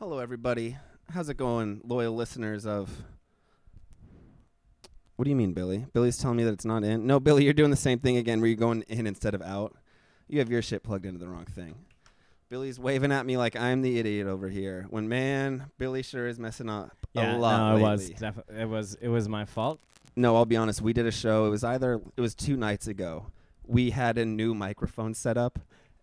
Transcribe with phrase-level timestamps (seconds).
[0.00, 0.78] Hello, everybody.
[1.10, 2.88] How's it going, loyal listeners of?
[5.16, 5.84] What do you mean, Billy?
[5.92, 7.06] Billy's telling me that it's not in.
[7.06, 9.76] No, Billy, you're doing the same thing again, where you're going in instead of out.
[10.26, 11.74] You have your shit plugged into the wrong thing.
[12.48, 14.86] Billy's waving at me like I'm the idiot over here.
[14.88, 18.70] When man, Billy sure is messing up Yeah, a lot no, it was defi- it
[18.70, 19.80] was it was my fault.
[20.16, 20.80] No, I'll be honest.
[20.80, 21.44] We did a show.
[21.44, 23.26] It was either it was two nights ago.
[23.66, 25.58] We had a new microphone set up,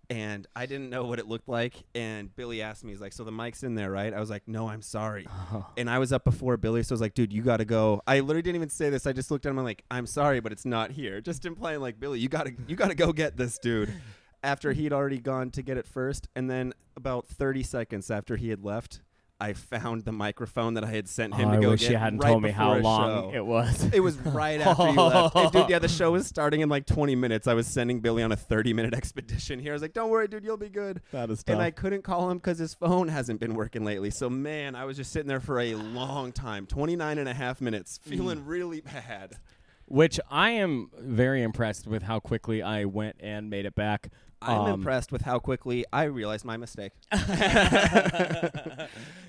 [0.09, 1.83] and I didn't know what it looked like.
[1.93, 4.47] And Billy asked me, "He's like, so the mic's in there, right?" I was like,
[4.47, 5.27] "No, I'm sorry."
[5.77, 8.01] And I was up before Billy, so I was like, "Dude, you got to go."
[8.07, 9.05] I literally didn't even say this.
[9.05, 9.59] I just looked at him.
[9.59, 12.75] I'm like, "I'm sorry, but it's not here." Just implying like, "Billy, you gotta, you
[12.75, 13.93] gotta go get this dude."
[14.43, 18.49] After he'd already gone to get it first, and then about 30 seconds after he
[18.49, 19.01] had left,
[19.39, 21.91] I found the microphone that I had sent him Oh, to I go wish get
[21.91, 23.37] you hadn't right told me how long show.
[23.37, 23.83] it was.
[23.93, 25.35] It was right after you left.
[25.37, 27.45] Hey, dude, yeah, the show was starting in like 20 minutes.
[27.47, 29.73] I was sending Billy on a 30 minute expedition here.
[29.73, 31.01] I was like, don't worry, dude, you'll be good.
[31.11, 31.53] that is tough.
[31.53, 34.09] And I couldn't call him because his phone hasn't been working lately.
[34.09, 37.61] So, man, I was just sitting there for a long time 29 and a half
[37.61, 38.09] minutes, Mm.
[38.09, 39.33] feeling really bad.
[39.85, 44.09] Which I am very impressed with how quickly I went and made it back.
[44.41, 46.91] I'm Um, impressed with how quickly I realized my mistake.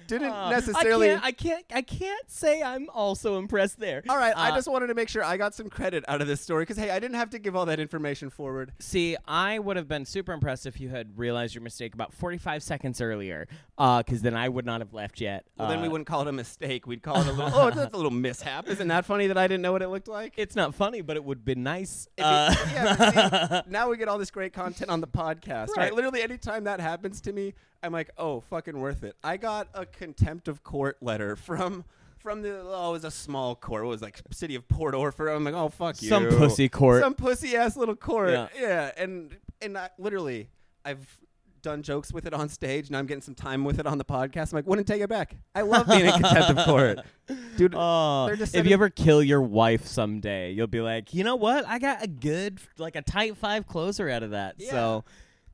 [0.06, 1.12] Didn't Uh, necessarily.
[1.12, 1.64] I can't, I can't.
[1.74, 4.02] I can't say I'm also impressed there.
[4.08, 6.26] all right, I Uh, just wanted to make sure I got some credit out of
[6.28, 8.72] this story because, hey, I didn't have to give all that information forward.
[8.78, 12.62] See, I would have been super impressed if you had realized your mistake about 45
[12.62, 15.44] seconds earlier, because then I would not have left yet.
[15.58, 16.86] Well, then we Uh, wouldn't call it a mistake.
[16.86, 18.66] We'd call it a little, oh, that's a little mishap.
[18.68, 20.32] Isn't that funny that I didn't know what it looked like?
[20.38, 22.08] It's not funny, but it would be nice.
[22.16, 25.76] Be- Uh, yeah, see, now we get all this great content on the podcast, right.
[25.76, 25.94] Right.
[25.94, 29.16] Literally, anytime that happens to me, I'm like, oh, fucking worth it.
[29.22, 31.84] I got a contempt of court letter from
[32.18, 33.84] from the oh, it was a small court.
[33.84, 35.28] It was like city of Port Orford.
[35.28, 37.02] I'm like, oh, fuck you, Some pussy court.
[37.02, 38.30] some pussy ass little court.
[38.30, 38.48] Yeah.
[38.58, 40.48] Yeah, and and I, literally,
[40.84, 41.18] I've
[41.62, 42.90] done jokes with it on stage.
[42.90, 44.52] Now I'm getting some time with it on the podcast.
[44.52, 45.36] I'm like, wouldn't take it back.
[45.54, 46.98] I love being in contempt of court,
[47.56, 47.74] dude.
[47.76, 51.66] Oh, if you ever kill your wife someday, you'll be like, you know what?
[51.66, 54.56] I got a good, like a tight five closer out of that.
[54.58, 54.70] Yeah.
[54.70, 55.04] So,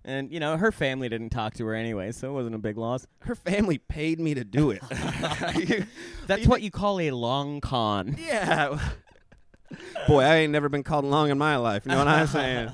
[0.04, 2.76] and you know, her family didn't talk to her anyway, so it wasn't a big
[2.76, 3.06] loss.
[3.20, 4.82] her family paid me to do it.
[6.26, 8.16] That's what you call a long con.
[8.18, 8.78] Yeah.
[10.06, 11.84] Boy, I ain't never been called long in my life.
[11.86, 12.70] You know what I'm saying?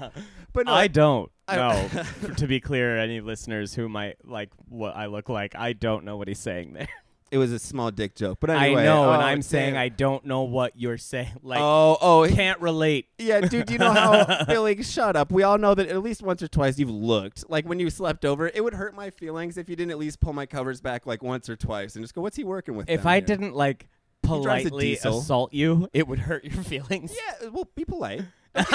[0.53, 1.31] But no, I don't.
[1.51, 1.89] I- no,
[2.37, 6.17] to be clear, any listeners who might like what I look like, I don't know
[6.17, 6.89] what he's saying there.
[7.31, 8.39] it was a small dick joke.
[8.41, 9.77] But anyway, I know, and oh, I'm saying.
[9.77, 11.41] I don't know what you're saying.
[11.43, 13.07] Like, oh, oh, can't relate.
[13.19, 13.71] yeah, dude.
[13.71, 14.83] You know how Billy?
[14.83, 15.31] Shut up.
[15.31, 17.49] We all know that at least once or twice you've looked.
[17.49, 20.21] Like when you slept over, it would hurt my feelings if you didn't at least
[20.21, 22.89] pull my covers back like once or twice and just go, "What's he working with?"
[22.91, 23.89] If I here?" didn't like
[24.23, 27.15] drives politely assault you, it would hurt your feelings.
[27.17, 28.23] yeah, well, be polite.
[28.55, 28.69] Don't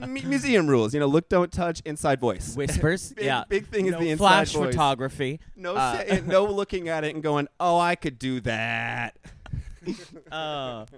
[0.00, 2.54] get me museum rules, you know, look, don't touch, inside voice.
[2.54, 3.44] Whispers, Big- yeah.
[3.48, 4.66] big thing is the inside flash voice.
[4.74, 5.40] photography.
[5.56, 9.16] No, Uh, say, no looking at it and going, "Oh, I could do that."
[10.30, 10.86] Uh,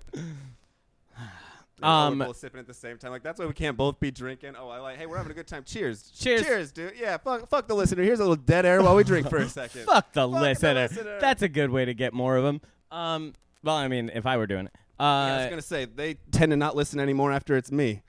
[1.83, 3.11] Um, we're both sipping at the same time.
[3.11, 4.55] Like that's why we can't both be drinking.
[4.59, 4.97] Oh, I like.
[4.97, 5.65] Hey, we're having a good time.
[5.65, 6.11] Cheers.
[6.17, 6.43] Cheers.
[6.43, 6.93] Cheers, dude.
[6.99, 7.19] Yeah.
[7.19, 7.49] Fuck.
[7.49, 8.03] Fuck the listener.
[8.05, 9.85] Here's a little dead air while we drink for a second.
[9.85, 10.75] fuck the Fuck the listener.
[10.75, 11.19] listener.
[11.21, 12.61] That's a good way to get more of them.
[12.91, 14.73] Um, well, I mean, if I were doing it.
[15.01, 18.03] Yeah, I was Uh, gonna say they tend to not listen anymore after it's me.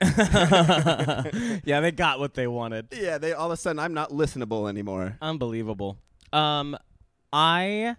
[1.64, 2.88] yeah, they got what they wanted.
[2.92, 3.18] yeah.
[3.18, 5.16] They all of a sudden I'm not listenable anymore.
[5.20, 5.98] Unbelievable.
[6.32, 6.76] Um,
[7.32, 7.96] I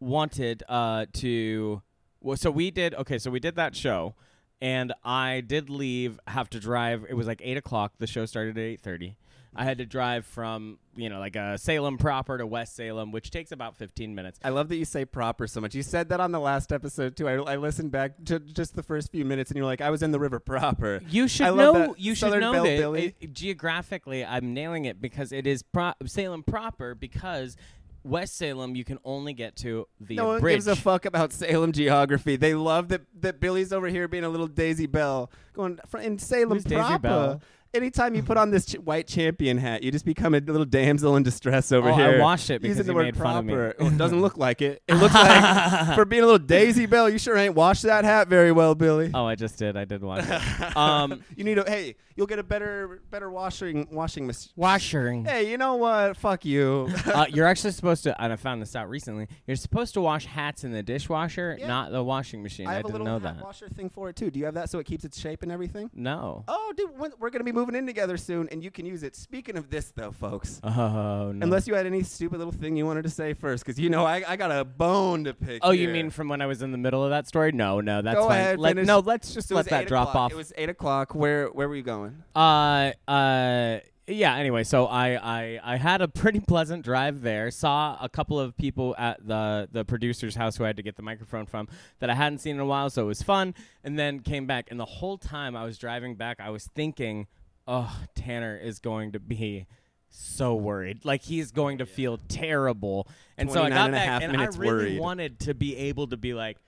[0.00, 1.82] wanted uh to.
[2.20, 2.94] Well, so we did.
[2.94, 4.14] Okay, so we did that show,
[4.60, 6.18] and I did leave.
[6.26, 7.04] Have to drive.
[7.08, 7.92] It was like eight o'clock.
[7.98, 9.16] The show started at eight thirty.
[9.56, 13.30] I had to drive from you know like uh, Salem proper to West Salem, which
[13.30, 14.38] takes about fifteen minutes.
[14.42, 15.74] I love that you say proper so much.
[15.74, 17.28] You said that on the last episode too.
[17.28, 20.02] I, I listened back to just the first few minutes, and you're like, "I was
[20.02, 21.94] in the river proper." You I should love know.
[21.98, 26.42] You should Southern know that it- geographically, I'm nailing it because it is pro- Salem
[26.42, 27.56] proper because
[28.02, 30.56] West Salem you can only get to via No one bridge.
[30.56, 32.36] gives a fuck about Salem geography.
[32.36, 36.50] They love that that Billy's over here being a little Daisy Bell, going in Salem
[36.50, 37.38] Who's Daisy proper.
[37.74, 37.82] Bell?
[37.82, 41.16] Anytime you put on this ch- white champion hat, you just become a little damsel
[41.16, 42.20] in distress over Oh, I here.
[42.20, 43.52] washed it because using the you word made fun of me.
[43.54, 43.74] proper.
[43.80, 44.82] Oh, it doesn't look like it.
[44.88, 48.28] It looks like for being a little Daisy Bell, you sure ain't washed that hat
[48.28, 49.10] very well, Billy.
[49.12, 49.76] oh, I just did.
[49.76, 50.40] I did wash it.
[50.76, 54.52] Um, you need a hey, you'll get a better better washing washing machine.
[54.56, 55.24] washing.
[55.24, 56.16] Hey, you know what?
[56.16, 56.88] Fuck you.
[57.06, 59.28] uh, you're actually supposed to, and I found this out recently.
[59.46, 61.68] You're supposed to wash hats in the dishwasher, Yeah.
[61.68, 62.66] not the washing machine.
[62.66, 63.44] I I, have a didn't little know hat that.
[63.44, 64.30] washer thing for it too.
[64.32, 65.90] Do you have that so it keeps its shape and everything?
[65.94, 66.44] No.
[66.48, 69.16] Oh, dude, we're gonna be moving in together soon, and you can use it.
[69.16, 71.42] Speaking of this, though, folks, Oh no.
[71.42, 74.04] unless you had any stupid little thing you wanted to say first, because you know
[74.04, 75.60] I, I got a bone to pick.
[75.64, 77.52] Oh, you mean from when I was in the middle of that story?
[77.52, 78.40] No, no, that's Go fine.
[78.40, 80.24] ahead, Let- no, let's just So let that drop o'clock.
[80.26, 80.32] off.
[80.32, 81.14] It was eight o'clock.
[81.14, 82.22] Where where were you going?
[82.36, 87.96] Uh, uh, yeah anyway so I, I i had a pretty pleasant drive there saw
[87.98, 91.02] a couple of people at the the producer's house who i had to get the
[91.02, 91.68] microphone from
[92.00, 94.66] that i hadn't seen in a while so it was fun and then came back
[94.70, 97.26] and the whole time i was driving back i was thinking
[97.66, 99.66] oh tanner is going to be
[100.10, 101.04] so worried.
[101.04, 103.08] Like he's going to feel terrible.
[103.36, 105.00] And so i got and back and i really worried.
[105.00, 106.58] wanted to be able to be like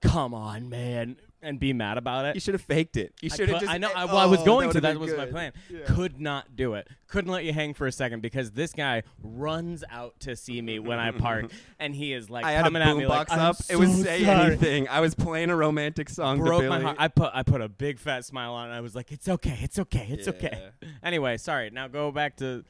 [0.00, 3.14] come on man and be mad about it You should have faked it.
[3.20, 3.72] You should have just.
[3.72, 3.90] I know.
[3.94, 4.80] I, oh, well, I was oh, going to.
[4.80, 5.52] That was my plan.
[5.68, 5.80] Yeah.
[5.86, 6.88] Could not do it.
[7.06, 10.78] Couldn't let you hang for a second because this guy runs out to see me
[10.78, 13.32] when I park, and he is like I had a coming at me like, boombox
[13.32, 13.56] "I'm up.
[13.68, 14.88] it would so say sorry." anything.
[14.88, 16.38] I was playing a romantic song.
[16.38, 16.96] to Broke my heart.
[16.98, 18.70] I put I put a big fat smile on.
[18.70, 18.74] it.
[18.74, 19.58] I was like, "It's okay.
[19.62, 20.06] It's okay.
[20.10, 20.70] It's okay."
[21.02, 21.70] Anyway, sorry.
[21.70, 22.64] Now go back to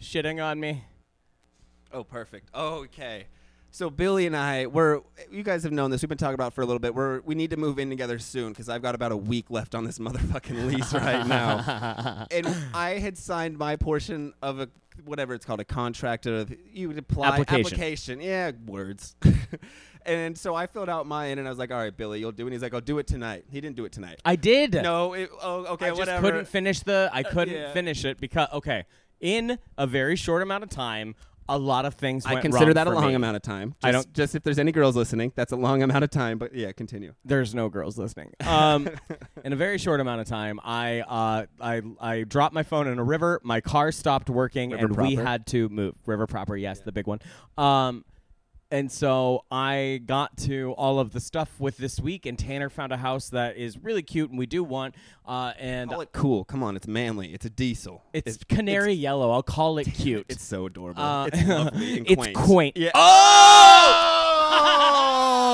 [0.00, 0.84] shitting on me.
[1.92, 2.48] Oh, perfect.
[2.52, 3.26] Oh, okay.
[3.70, 6.02] So Billy and I, we're you guys have known this.
[6.02, 6.94] We've been talking about it for a little bit.
[6.94, 9.74] We're we need to move in together soon because I've got about a week left
[9.74, 12.26] on this motherfucking lease right now.
[12.30, 14.68] And I had signed my portion of a
[15.04, 17.66] whatever it's called a contract or you would apply Application.
[17.66, 18.20] application.
[18.20, 19.16] Yeah, words.
[20.06, 22.44] and so I filled out mine and I was like, all right, Billy, you'll do
[22.44, 22.46] it.
[22.46, 23.44] And he's like, I'll do it tonight.
[23.50, 24.20] He didn't do it tonight.
[24.24, 24.72] I did.
[24.72, 26.22] No, it, oh, okay, I just whatever.
[26.22, 27.10] couldn't finish the.
[27.12, 27.72] I uh, couldn't yeah.
[27.72, 28.84] finish it because okay,
[29.20, 31.14] in a very short amount of time,
[31.48, 32.26] a lot of things.
[32.26, 33.14] I consider that a long me.
[33.14, 33.70] amount of time.
[33.70, 36.38] Just, I don't- just if there's any girls listening, that's a long amount of time.
[36.38, 37.14] But yeah, continue.
[37.24, 38.32] There's no girls listening.
[38.48, 38.88] Um,
[39.44, 42.98] in a very short amount of time, I uh, I I dropped my phone in
[42.98, 43.40] a river.
[43.44, 45.94] My car stopped working, River and we had to move.
[46.06, 47.20] River proper, yes, the big one.
[47.56, 48.04] Um,
[48.70, 52.92] and so I got to all of the stuff with this week, and Tanner found
[52.92, 54.94] a house that is really cute, and we do want.
[55.26, 56.44] Uh, and Call it cool.
[56.44, 57.32] Come on, it's manly.
[57.34, 58.02] It's a diesel.
[58.12, 59.30] it's, canary yellow.
[59.30, 60.26] I'll call it cute.
[60.28, 61.02] It's so adorable.
[61.02, 62.36] Uh, it's lovely and it's quaint.
[62.36, 62.76] quaint.
[62.76, 62.90] Yeah.
[62.94, 64.04] Oh!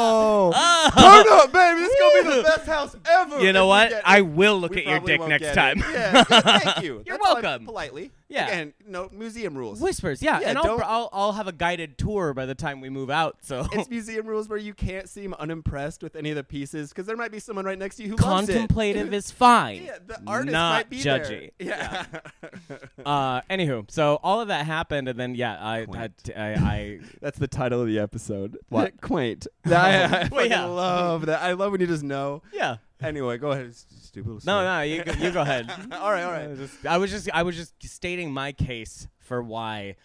[0.07, 0.74] Oh!
[0.91, 1.81] Turn up, baby.
[1.81, 3.41] This is gonna be the best house ever.
[3.41, 3.93] You know what?
[4.05, 5.79] I will look We at your dick next time.
[5.79, 7.03] Yeah, good, thank you.
[7.07, 7.65] You're That's welcome.
[7.65, 8.11] Politely.
[8.29, 8.49] Yeah.
[8.49, 9.81] And no museum rules.
[9.81, 12.89] Whispers, yeah, Yeah, and I'll, I'll I'll have a guided tour by the time we
[12.91, 13.37] move out.
[13.43, 17.07] So It's museum rules where you can't seem unimpressed with any of the pieces because
[17.07, 19.85] there might be someone right next to you who contemplative is fine.
[19.85, 21.51] Yeah, the artist not might be judgy.
[21.59, 21.69] there.
[21.69, 22.07] Yeah.
[23.05, 27.01] Uh, anywho, so all of that happened, and then yeah, I had to, I, I
[27.21, 28.59] That's the title of the episode.
[28.69, 29.01] What?
[29.01, 29.47] Quaint.
[29.67, 30.65] I, I Well, fucking yeah.
[30.75, 31.43] Love that.
[31.43, 32.43] I love when you just know.
[32.53, 32.77] yeah.
[33.03, 33.75] Anyway, go ahead.
[33.75, 34.65] Stupid little No, story.
[34.65, 35.69] no, you go, you go ahead.
[35.93, 36.45] All right, all right.
[36.45, 39.97] I was, just, I was just I was just stating my case for why.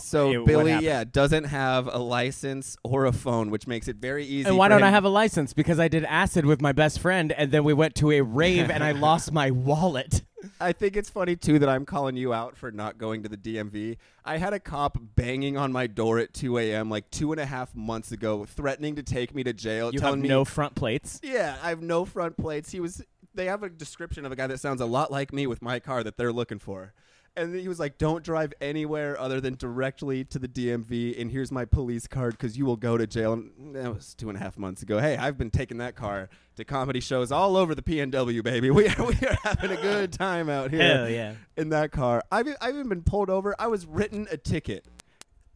[0.00, 4.24] So it- Billy, yeah, doesn't have a license or a phone, which makes it very
[4.24, 4.48] easy.
[4.48, 5.52] And why don't I have a license?
[5.52, 8.70] Because I did acid with my best friend, and then we went to a rave,
[8.70, 10.22] and I lost my wallet.
[10.60, 13.36] I think it's funny too that I'm calling you out for not going to the
[13.36, 13.96] DMV.
[14.24, 16.88] I had a cop banging on my door at 2 a.m.
[16.88, 20.06] like two and a half months ago, threatening to take me to jail, You have
[20.08, 21.20] telling me no front plates.
[21.22, 22.70] Yeah, I have no front plates.
[22.70, 23.02] He was.
[23.34, 25.78] They have a description of a guy that sounds a lot like me with my
[25.78, 26.94] car that they're looking for.
[27.36, 31.52] And he was like, "Don't drive anywhere other than directly to the DMV, and here's
[31.52, 34.40] my police card because you will go to jail." And that was two and a
[34.40, 34.98] half months ago.
[34.98, 38.70] Hey, I've been taking that car to comedy shows all over the PNW, baby.
[38.76, 41.34] We are, we are having a good time out here Hell yeah.
[41.56, 42.22] in that car.
[42.30, 43.54] I've, I've even been pulled over.
[43.58, 44.86] I was written a ticket.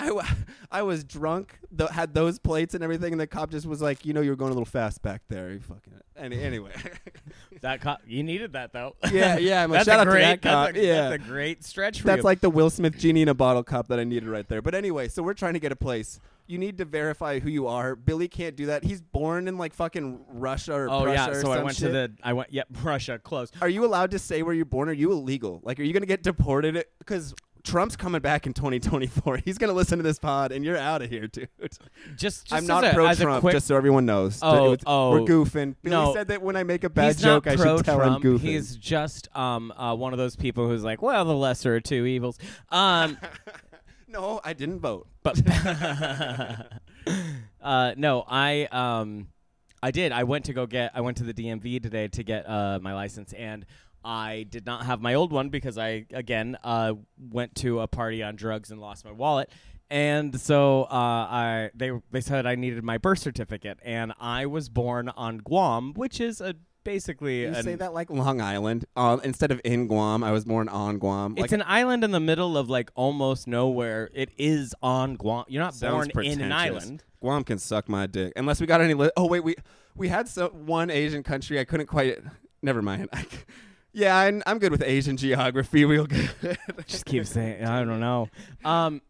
[0.01, 0.25] I, wa-
[0.71, 4.05] I was drunk, th- had those plates and everything, and the cop just was like,
[4.05, 5.51] you know, you're going a little fast back there.
[5.53, 6.73] You fucking any, anyway.
[7.63, 8.97] That cop, you needed that though.
[9.13, 9.63] yeah, yeah.
[9.63, 10.21] I'm like, that's shout a out great.
[10.21, 12.25] to that that's, a, yeah, that's a great stretch for that's you.
[12.25, 14.63] like the Will Smith genie in a bottle cop that I needed right there.
[14.63, 16.21] But anyway, so we're trying to get a place.
[16.47, 17.95] You need to verify who you are.
[17.97, 18.83] Billy can't do that.
[18.83, 21.89] He's born in like fucking Russia or Oh Prussia yeah, or so I went shit.
[21.89, 23.53] to the I went yep Russia close.
[23.61, 24.89] Are you allowed to say where you're born?
[24.89, 25.61] Are you illegal?
[25.63, 26.83] Like, are you gonna get deported?
[26.99, 29.37] Because Trump's coming back in 2024.
[29.45, 31.49] He's gonna listen to this pod, and you're out of here, dude.
[31.61, 31.81] Just,
[32.17, 34.39] just I'm not a, pro Trump, quick, just so everyone knows.
[34.43, 35.11] Oh, It's- oh.
[35.11, 35.77] we're goofing.
[35.83, 36.15] Billy No.
[36.15, 38.25] said that when I make a bad joke, I should tell Trump.
[38.25, 38.41] goofing.
[38.41, 42.07] He's just um uh, one of those people who's like, well, the lesser of two
[42.07, 42.39] evils.
[42.71, 43.19] Um,
[44.09, 45.07] no, I didn't vote.
[45.23, 45.39] but
[47.63, 49.29] uh, no, I um,
[49.83, 50.13] I did.
[50.13, 50.93] I went to go get.
[50.95, 53.65] I went to the DMV today to get uh my license, and
[54.05, 58.23] I did not have my old one because I again uh went to a party
[58.23, 59.51] on drugs and lost my wallet.
[59.91, 64.69] And so uh, I they they said I needed my birth certificate, and I was
[64.69, 66.55] born on Guam, which is a
[66.85, 70.23] basically You say that like Long Island uh, instead of in Guam.
[70.23, 71.33] I was born on Guam.
[71.33, 74.11] It's like, an island in the middle of like almost nowhere.
[74.15, 75.45] It is on Guam.
[75.49, 77.03] You're not born in an island.
[77.21, 78.33] Guam can suck my dick.
[78.37, 78.95] Unless we got any.
[78.95, 79.57] Li- oh wait, we
[79.97, 81.59] we had so one Asian country.
[81.59, 82.19] I couldn't quite.
[82.63, 83.09] Never mind.
[83.13, 83.27] I,
[83.93, 85.85] yeah, I'm, I'm good with Asian geography.
[85.91, 86.31] Real good.
[86.87, 87.65] Just keep saying.
[87.65, 88.29] I don't know.
[88.65, 89.03] Um,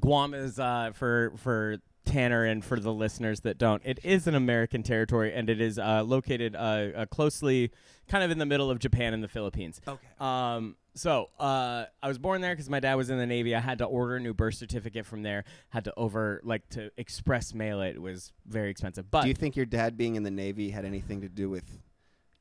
[0.00, 3.82] Guam is uh, for for Tanner and for the listeners that don't.
[3.84, 7.70] It is an American territory, and it is uh, located uh, uh, closely,
[8.08, 9.80] kind of in the middle of Japan and the Philippines.
[9.86, 10.06] okay.
[10.18, 13.54] Um, so uh, I was born there because my dad was in the Navy.
[13.54, 15.44] I had to order a new birth certificate from there.
[15.68, 17.94] Had to over like to express mail it.
[17.96, 20.84] It was very expensive, but Do you think your dad being in the Navy had
[20.84, 21.80] anything to do with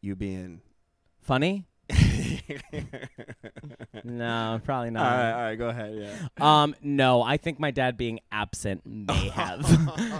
[0.02, 0.62] you being?
[1.30, 1.66] Funny.
[4.04, 5.02] No, probably not.
[5.04, 5.94] right, all right, go ahead.
[5.94, 6.62] Yeah.
[6.64, 9.66] Um, no, I think my dad being absent may have.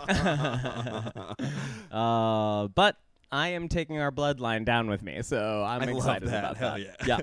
[1.92, 2.98] uh, but
[3.32, 6.44] I am taking our bloodline down with me, so I'm I excited that.
[6.44, 7.08] about Hell that.
[7.08, 7.20] yeah.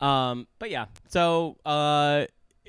[0.00, 0.30] yeah.
[0.30, 2.26] Um, but yeah, so uh,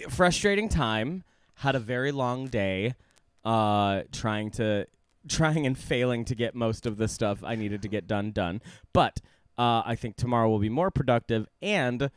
[0.10, 1.24] frustrating time.
[1.56, 2.96] Had a very long day.
[3.44, 4.88] Uh, trying to,
[5.28, 8.62] trying and failing to get most of the stuff I needed to get done done.
[8.94, 9.20] But
[9.58, 12.10] uh, I think tomorrow will be more productive and.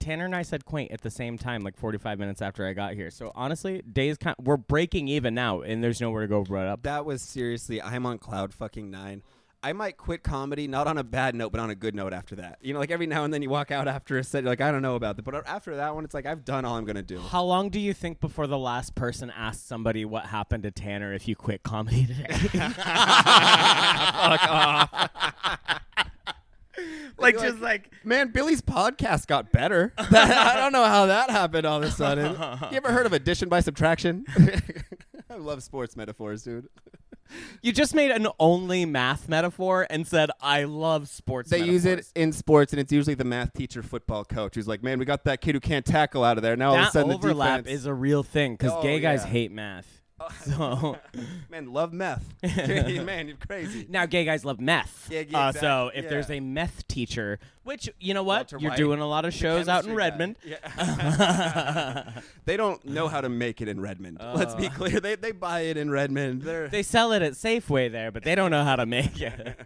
[0.00, 2.94] Tanner and I said quaint at the same time, like 45 minutes after I got
[2.94, 3.08] here.
[3.08, 6.82] So honestly, days kind we're breaking even now, and there's nowhere to go right up.
[6.82, 7.80] That was seriously.
[7.80, 9.22] I'm on cloud fucking nine.
[9.64, 12.34] I might quit comedy, not on a bad note, but on a good note after
[12.36, 12.58] that.
[12.62, 14.72] You know, like every now and then you walk out after a set, like, I
[14.72, 15.22] don't know about that.
[15.22, 17.20] But after that one, it's like, I've done all I'm going to do.
[17.20, 21.14] How long do you think before the last person asked somebody what happened to Tanner
[21.14, 22.26] if you quit comedy today?
[22.48, 22.72] Fuck
[24.50, 25.10] off.
[27.18, 29.92] like Like- just like Man, Billy's podcast got better.
[29.98, 32.32] I don't know how that happened all of a sudden.
[32.70, 34.24] You ever heard of addition by subtraction?
[35.30, 36.68] I love sports metaphors, dude.
[37.62, 41.48] you just made an only math metaphor and said I love sports.
[41.48, 44.68] They use it metaphors." in sports, and it's usually the math teacher, football coach, who's
[44.68, 46.80] like, "Man, we got that kid who can't tackle out of there." Now all of
[46.80, 49.30] a That sudden, overlap the defense, is a real thing because Oh, gay guys yeah.
[49.30, 50.01] hate math.
[50.44, 50.96] So
[51.50, 52.24] man, love meth.
[52.42, 53.86] man, you're crazy.
[53.88, 55.08] now gay guys love meth.
[55.10, 55.98] Yeah, yeah, uh, so exactly.
[56.04, 59.24] if there's a meth teacher, which you know what, Walter you're White, doing a lot
[59.24, 59.96] of shows out in guy.
[59.96, 60.36] Redmond.
[60.44, 62.12] Yeah.
[62.44, 64.18] they don't know how to make it in Redmond.
[64.20, 64.70] Let's be Uh.
[64.70, 65.00] clear.
[65.00, 66.42] They they buy it in Redmond.
[66.42, 69.56] They're they sell it at Safeway there, but they don't know how to make it.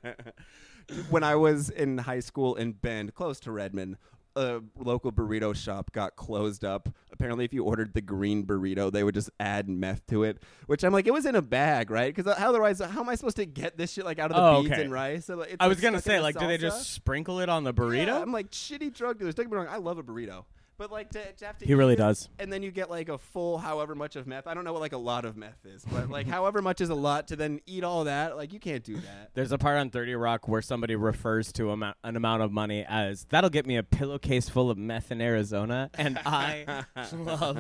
[1.11, 3.97] when I was in high school in Bend, close to Redmond,
[4.37, 6.89] a local burrito shop got closed up.
[7.11, 10.43] Apparently, if you ordered the green burrito, they would just add meth to it.
[10.67, 12.15] Which I'm like, it was in a bag, right?
[12.15, 14.61] Because otherwise, how am I supposed to get this shit like out of the Oh,
[14.63, 14.83] beans okay.
[14.83, 15.25] and rice?
[15.25, 17.65] So, like, it's, I was like, gonna say, like, do they just sprinkle it on
[17.65, 18.07] the burrito?
[18.07, 19.35] Yeah, I'm like shitty drug dealers.
[19.35, 20.45] Don't get me wrong, I love a burrito,
[20.79, 22.29] but like to, to have to He really it, does.
[22.39, 24.47] And then you get like a full however much of meth.
[24.47, 26.91] I don't know what like a lot of meth is, but like however much is
[26.91, 28.37] a lot to then eat all that.
[28.37, 29.31] Like you can't do that.
[29.35, 32.85] There's a part on 30 Rock where somebody refers to amo- an amount of money
[32.89, 37.59] as that'll get me a pillowcase full of meth in Arizona, and I love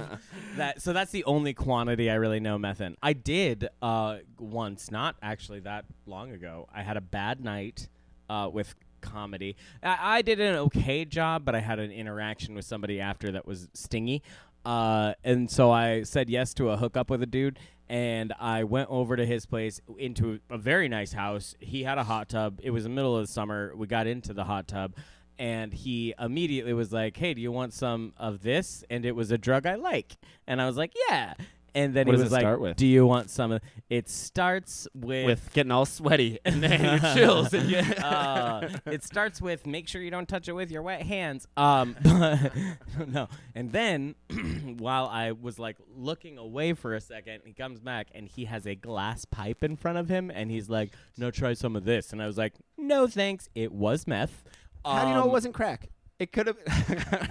[0.56, 0.82] that.
[0.82, 2.96] So that's the only quantity I really know meth in.
[3.02, 6.68] I did uh, once, not actually that long ago.
[6.74, 7.88] I had a bad night
[8.28, 8.74] uh, with
[9.06, 9.56] comedy.
[9.82, 13.46] I-, I did an okay job, but I had an interaction with somebody after that
[13.46, 14.22] was stingy.
[14.64, 17.58] Uh, and so I said yes to a hookup with a dude,
[17.88, 21.54] and I went over to his place into a very nice house.
[21.60, 22.58] He had a hot tub.
[22.62, 23.72] It was the middle of the summer.
[23.76, 24.94] We got into the hot tub,
[25.38, 29.30] and he immediately was like, "Hey, do you want some of this?" And it was
[29.30, 30.16] a drug I like,
[30.48, 31.34] and I was like, "Yeah."
[31.76, 32.76] And then What he was like, start with?
[32.78, 37.14] "Do you want some?" Of it starts with With getting all sweaty and then your
[37.14, 40.80] chills and you uh, it starts with make sure you don't touch it with your
[40.80, 41.46] wet hands.
[41.56, 44.14] Um, but no, and then
[44.78, 48.66] while I was like looking away for a second, he comes back and he has
[48.66, 52.10] a glass pipe in front of him, and he's like, "No, try some of this."
[52.12, 54.44] And I was like, "No, thanks." It was meth.
[54.84, 55.90] How do you know Um, it wasn't crack?
[56.18, 56.56] It could have.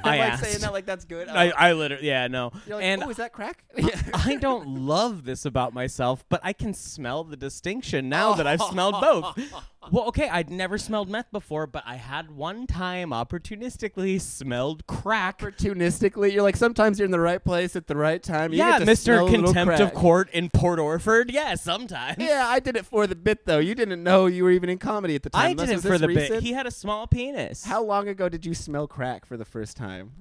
[0.04, 0.44] I like asked.
[0.44, 1.28] saying that like that's good.
[1.28, 1.54] I, oh.
[1.58, 2.52] I literally, yeah, no.
[2.68, 3.64] You're like, and oh, is that crack?
[4.14, 8.62] I don't love this about myself, but I can smell the distinction now that I've
[8.62, 9.40] smelled both.
[9.92, 15.40] Well, okay, I'd never smelled meth before, but I had one time opportunistically smelled crack.
[15.40, 18.52] Opportunistically, you're like sometimes you're in the right place at the right time.
[18.52, 19.44] You yeah, get to smell Mr.
[19.46, 19.94] Contempt of.
[19.94, 21.32] Court in Port Orford.
[21.32, 22.18] Yeah, sometimes.
[22.20, 23.60] Yeah, I did it for the bit though.
[23.60, 25.42] You didn't know you were even in comedy at the time.
[25.42, 26.30] I Unless- did it for the recent?
[26.30, 26.44] bit.
[26.44, 27.64] He had a small penis.
[27.66, 30.12] How long ago did you smell crack for the first time?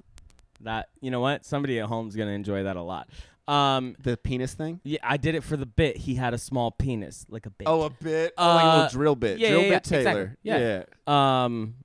[0.61, 1.45] that you know what?
[1.45, 3.09] Somebody at home's gonna enjoy that a lot.
[3.47, 4.79] Um, The penis thing?
[4.83, 5.97] yeah, I did it for the bit.
[5.97, 7.67] He had a small penis, like a bit.
[7.67, 8.33] Oh, a bit.
[8.37, 9.37] Oh, like a Uh, little drill bit.
[9.39, 10.37] yeah, drill yeah, bit yeah, Taylor.
[10.43, 10.85] exactly.
[11.07, 11.43] Yeah.
[11.45, 11.75] Um,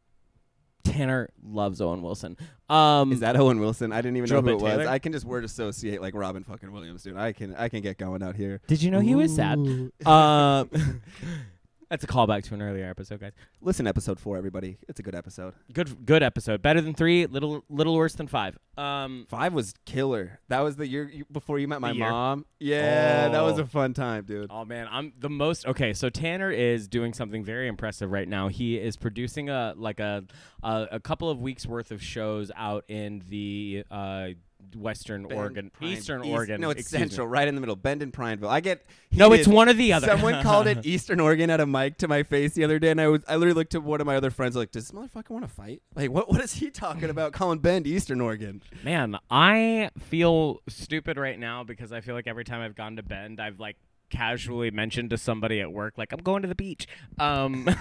[0.84, 2.36] Tanner loves Owen Wilson.
[2.70, 3.92] Um, Is that Owen Wilson?
[3.92, 4.72] I didn't even Drill know who it bit was.
[4.78, 4.90] Taylor?
[4.90, 7.16] I can just word associate like Robin fucking Williams, dude.
[7.16, 8.60] I can I can get going out here.
[8.66, 9.58] Did you know he was sad?
[9.58, 9.90] Um,
[11.90, 13.32] that's a callback to an earlier episode, guys.
[13.60, 14.78] Listen, episode four, everybody.
[14.88, 15.54] It's a good episode.
[15.72, 16.62] Good, good episode.
[16.62, 17.26] Better than three.
[17.26, 18.56] Little, little worse than five.
[18.78, 20.38] Um, Five was killer.
[20.48, 22.08] That was the year you, before you met my year?
[22.08, 22.46] mom.
[22.60, 23.62] Yeah, that was Oh.
[23.62, 24.46] a fun time, dude.
[24.50, 25.92] Oh man, I'm the most okay.
[25.92, 28.48] So Tanner is doing something very impressive right now.
[28.48, 30.24] He is producing a like a
[30.62, 34.28] a, a couple of weeks worth of shows out in the uh,
[34.76, 36.60] Western Bend, Oregon, Pine- Eastern East- Oregon.
[36.60, 37.08] No, it's excuse me.
[37.08, 37.76] central, right in the middle.
[37.76, 38.48] Bend and Prineville.
[38.48, 38.84] I get.
[39.12, 40.06] No, it's one or the other.
[40.06, 43.00] Someone called it Eastern Oregon at a mic to my face the other day, and
[43.00, 45.30] I was I literally looked at one of my other friends like, "Does this motherfucker
[45.30, 45.82] want to fight?
[45.94, 47.32] Like, what what is he talking about?
[47.32, 48.62] Calling Bend Eastern Oregon?
[48.84, 53.02] Man, I feel stupid right now because I feel like every time I've gone to
[53.02, 53.76] Bend, I've like
[54.10, 56.86] casually mentioned to somebody at work, like I'm going to the beach.
[57.18, 57.66] Um,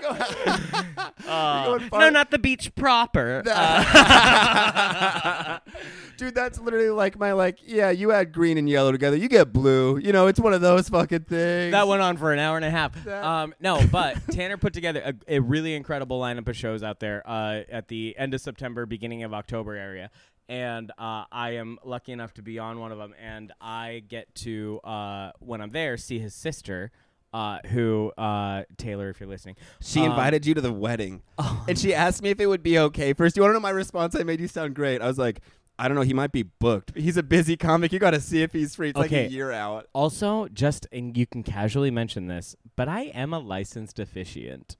[1.26, 3.42] uh, no, not the beach proper.
[3.46, 4.80] Uh,
[6.16, 7.58] Dude, that's literally like my like.
[7.64, 9.96] Yeah, you add green and yellow together, you get blue.
[9.98, 11.72] You know, it's one of those fucking things.
[11.72, 13.06] that went on for an hour and a half.
[13.06, 17.22] Um, no, but Tanner put together a, a really incredible lineup of shows out there
[17.26, 20.10] uh, at the end of September, beginning of October area.
[20.50, 24.34] And uh, I am lucky enough to be on one of them, and I get
[24.46, 26.90] to uh, when I'm there see his sister,
[27.32, 31.64] uh, who uh, Taylor, if you're listening, She um, invited you to the wedding, Oh.
[31.68, 33.12] and she asked me if it would be okay.
[33.12, 34.16] First, you want to know my response?
[34.16, 35.00] I made you sound great.
[35.00, 35.40] I was like,
[35.78, 36.02] I don't know.
[36.02, 36.96] He might be booked.
[36.96, 37.92] He's a busy comic.
[37.92, 38.88] You got to see if he's free.
[38.90, 39.86] It's like a year out.
[39.92, 44.76] Also, just and you can casually mention this, but I am a licensed officiant.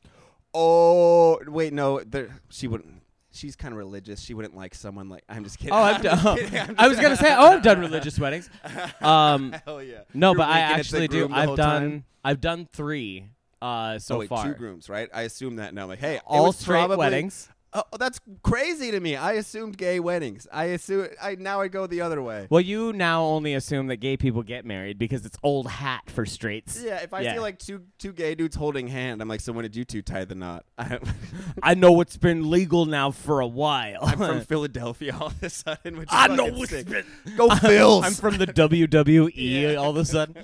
[0.53, 2.01] Oh wait, no.
[2.01, 3.00] There, she wouldn't.
[3.33, 4.21] She's kind of religious.
[4.21, 5.23] She wouldn't like someone like.
[5.29, 5.73] I'm just kidding.
[5.73, 6.39] Oh, I've I'm done.
[6.69, 8.51] I'm I was gonna say, oh, I've done religious weddings.
[9.01, 10.01] Um, Hell yeah.
[10.15, 11.29] no, You're but I winking at the actually do.
[11.33, 11.83] I've done.
[11.83, 12.05] time?
[12.25, 13.27] I've done three
[13.63, 14.45] uh, so oh, wait, far.
[14.45, 15.09] two grooms, right?
[15.15, 15.87] I assume that now.
[15.87, 17.49] Like, hey, All straight probably- weddings.
[17.73, 19.15] Oh, that's crazy to me.
[19.15, 20.49] I assumed gay weddings.
[20.53, 21.07] I assume.
[21.23, 22.49] I now I go the other way.
[22.51, 26.27] Well, you now only assume that gay people get married because it's old hat for
[26.27, 26.83] straights.
[26.83, 27.35] Yeah, if I Yeah.
[27.35, 30.03] see like two two gay dudes holding hand, I'm like, so when did you two
[30.03, 30.65] tie the knot?
[30.79, 31.01] I'm,
[31.63, 34.01] I know it's been legal now for a while.
[34.03, 35.97] I'm from Philadelphia all of a sudden.
[35.97, 36.89] Which is I know fucking it's sick.
[36.89, 37.07] been.
[37.37, 38.03] Go Phils.
[38.05, 40.35] I'm from the WWE all of a sudden.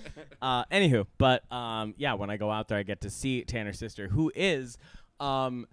[0.40, 3.78] Uh, anywho, but um, yeah, when I go out there, I get to see Tanner's
[3.80, 4.78] sister, who is,
[5.18, 5.66] um,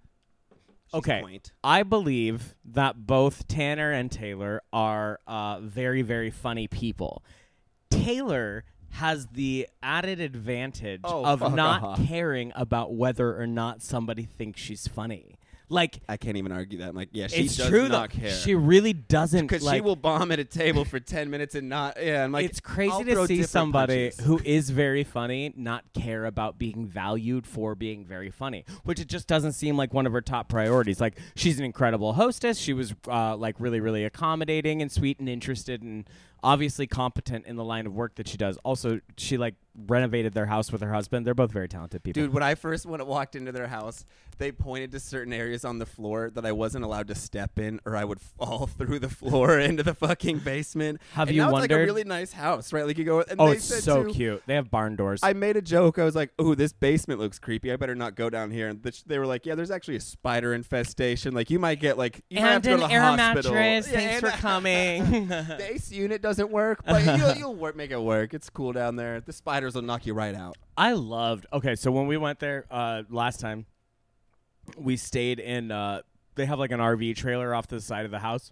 [0.94, 1.40] okay.
[1.62, 7.22] I believe that both Tanner and Taylor are uh, very, very funny people.
[7.90, 12.06] Taylor has the added advantage Oh, of not off.
[12.06, 15.34] caring about whether or not somebody thinks she's funny.
[15.68, 16.90] Like, I can't even argue that.
[16.90, 18.20] I'm like, yeah, she it's does true not though.
[18.20, 18.30] care.
[18.30, 19.46] She really doesn't.
[19.46, 21.96] because like, she will bomb at a table for ten minutes and not.
[22.02, 24.24] Yeah, I'm like, it's crazy I'll to see somebody punches.
[24.26, 29.08] who is very funny not care about being valued for being very funny, which it
[29.08, 31.00] just doesn't seem like one of her top priorities.
[31.00, 32.58] Like she's an incredible hostess.
[32.58, 36.08] She was uh, like really, really accommodating and sweet and interested and
[36.44, 38.56] obviously competent in the line of work that she does.
[38.58, 39.54] Also, she like
[39.88, 41.26] renovated their house with her husband.
[41.26, 42.22] They're both very talented people.
[42.22, 44.04] Dude, when I first went, walked into their house,
[44.38, 47.80] they pointed to certain areas on the floor that I wasn't allowed to step in,
[47.84, 51.00] or I would fall through the floor into the fucking basement.
[51.14, 52.86] Have and you now It's like a really nice house, right?
[52.86, 53.20] Like you go.
[53.22, 54.42] And oh, they it's said so too, cute.
[54.46, 55.20] They have barn doors.
[55.22, 55.98] I made a joke.
[55.98, 57.72] I was like, "Oh, this basement looks creepy.
[57.72, 60.00] I better not go down here." And th- they were like, "Yeah, there's actually a
[60.00, 61.34] spider infestation.
[61.34, 63.02] Like you might get like you might have and to go an to the air
[63.02, 63.90] hospital." mattress.
[63.92, 65.28] Yeah, Thanks for coming.
[65.28, 68.34] the AC unit doesn't work, but you'll, you'll work, make it work.
[68.34, 69.20] It's cool down there.
[69.20, 70.56] The spiders will knock you right out.
[70.76, 71.46] I loved.
[71.52, 73.66] Okay, so when we went there uh, last time,
[74.76, 75.70] we stayed in.
[75.70, 76.02] Uh,
[76.34, 78.50] they have like an RV trailer off to the side of the house,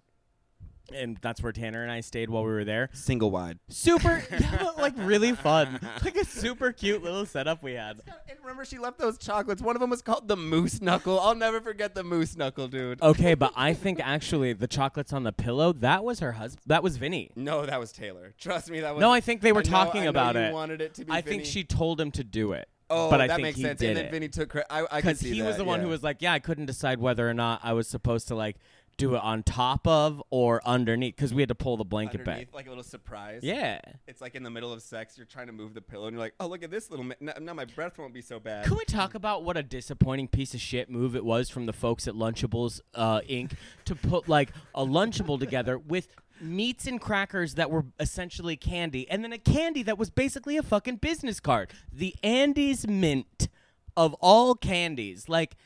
[0.95, 2.89] and that's where Tanner and I stayed while we were there.
[2.93, 3.59] Single wide.
[3.69, 8.01] Super, yeah, but, like really fun, like a super cute little setup we had.
[8.29, 9.63] And remember, she left those chocolates.
[9.63, 11.21] One of them was called the Moose Knuckle.
[11.21, 13.01] I'll never forget the Moose Knuckle, dude.
[13.03, 16.63] Okay, but I think actually the chocolates on the pillow that was her husband.
[16.67, 17.31] That was Vinny.
[17.37, 18.35] No, that was Taylor.
[18.39, 19.01] Trust me, that was.
[19.01, 20.53] No, I think they were I know- talking I know about you it.
[20.53, 22.69] Wanted it to be I think she told him to do it.
[22.91, 23.81] Oh, but I that think makes he sense.
[23.81, 24.11] did and then it.
[24.11, 24.67] Vinny took credit.
[24.71, 25.85] I, I could because see he was that, the one yeah.
[25.85, 28.57] who was like, "Yeah, I couldn't decide whether or not I was supposed to like
[28.97, 32.49] do it on top of or underneath because we had to pull the blanket underneath,
[32.49, 33.41] back." like a little surprise.
[33.43, 33.81] Yeah.
[34.07, 36.21] It's like in the middle of sex, you're trying to move the pillow, and you're
[36.21, 38.65] like, "Oh, look at this little." Mi- now, now my breath won't be so bad.
[38.65, 41.73] Can we talk about what a disappointing piece of shit move it was from the
[41.73, 43.53] folks at Lunchables uh, Inc.
[43.85, 49.23] to put like a Lunchable together with meats and crackers that were essentially candy, and
[49.25, 51.71] then a candy that was basically a fucking business card.
[51.93, 53.49] The Andes Mint
[53.97, 55.57] of all candies, like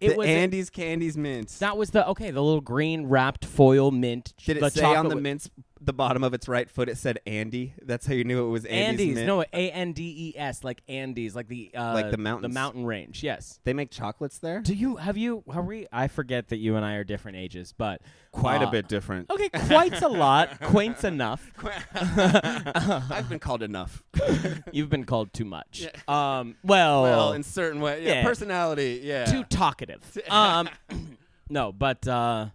[0.00, 0.26] it the was.
[0.26, 1.58] Andes Candies mints.
[1.58, 4.32] that was the okay, the little green wrapped foil mint.
[4.44, 6.88] Did it say on chocolate the with- mint's the bottom of its right foot?
[6.88, 7.74] It said Andy.
[7.82, 9.00] That's how you knew it was Andes.
[9.00, 9.26] Andes, mint.
[9.26, 12.84] no, A N D E S, like Andes, like the uh, Like the the mountain
[12.84, 13.22] range.
[13.22, 13.60] Yes.
[13.64, 14.60] They make chocolates there.
[14.60, 15.42] Do you have you?
[15.48, 15.86] Are we?
[15.92, 18.00] I forget that you and I are different ages, but
[18.32, 19.28] Quite uh, a bit different.
[19.28, 20.60] Okay, quite a lot.
[20.62, 21.52] Quaint's enough.
[21.94, 24.04] I've been called enough.
[24.70, 25.86] You've been called too much.
[26.06, 26.56] Um.
[26.62, 28.22] Well, well, in certain way, yeah, yeah.
[28.22, 29.24] personality, yeah.
[29.24, 30.00] too talkative.
[30.28, 30.68] Um.
[31.50, 32.46] no, but uh.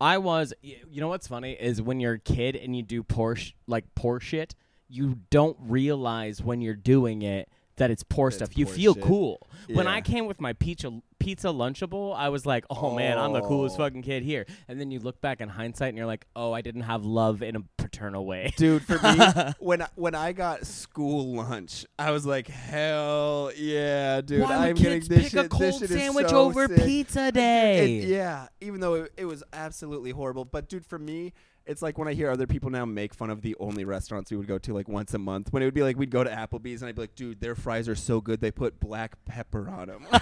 [0.00, 0.52] I was.
[0.62, 3.84] You know what's funny is when you're a kid and you do poor sh- like
[3.94, 4.54] poor shit,
[4.88, 8.56] you don't realize when you're doing it that it's poor stuff.
[8.56, 9.02] You poor feel shit.
[9.04, 9.46] cool.
[9.72, 13.40] When I came with my pizza pizza lunchable, I was like, "Oh, man, I'm the
[13.40, 13.78] coolest Oh.
[13.84, 16.60] fucking kid here." And then you look back in hindsight and you're like, "Oh, I
[16.60, 20.66] didn't have love in a paternal way." Dude, for me, when I- when I got
[20.66, 24.42] school lunch, I was like, hell yeah, dude!
[24.42, 25.46] Why I'm would getting kids this pick shit.
[25.46, 26.84] a cold this shit is sandwich so over sick.
[26.84, 27.86] pizza day?
[28.06, 30.44] Yeah, even though it, it was absolutely horrible.
[30.44, 31.32] But dude, for me,
[31.66, 34.36] it's like when I hear other people now make fun of the only restaurants we
[34.36, 35.52] would go to like once a month.
[35.52, 37.54] When it would be like we'd go to Applebee's and I'd be like, dude, their
[37.54, 40.06] fries are so good they put black pepper on them.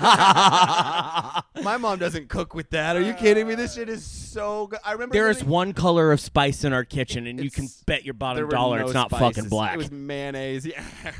[1.63, 2.97] My mom doesn't cook with that.
[2.97, 3.55] Are you kidding me?
[3.55, 4.81] This shit is so good.
[4.85, 8.05] I remember There is one color of spice in our kitchen, and you can bet
[8.05, 9.37] your bottom dollar no it's not spices.
[9.37, 9.75] fucking black.
[9.75, 10.67] It was mayonnaise.
[10.75, 11.13] Yeah.